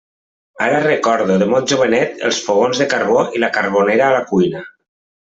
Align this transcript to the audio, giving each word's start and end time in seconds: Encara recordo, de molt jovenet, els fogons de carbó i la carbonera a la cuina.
Encara 0.67 0.77
recordo, 0.85 1.35
de 1.43 1.47
molt 1.51 1.69
jovenet, 1.73 2.15
els 2.29 2.39
fogons 2.47 2.81
de 2.83 2.87
carbó 2.95 3.21
i 3.39 3.43
la 3.45 3.51
carbonera 3.59 4.07
a 4.09 4.17
la 4.17 4.25
cuina. 4.33 4.65